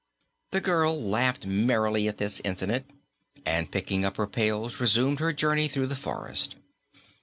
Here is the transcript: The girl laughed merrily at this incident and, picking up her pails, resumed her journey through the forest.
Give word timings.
The 0.49 0.61
girl 0.61 0.99
laughed 0.99 1.45
merrily 1.45 2.07
at 2.07 2.17
this 2.17 2.41
incident 2.43 2.87
and, 3.45 3.69
picking 3.71 4.03
up 4.03 4.17
her 4.17 4.25
pails, 4.25 4.79
resumed 4.79 5.19
her 5.19 5.31
journey 5.31 5.67
through 5.67 5.85
the 5.85 5.95
forest. 5.95 6.55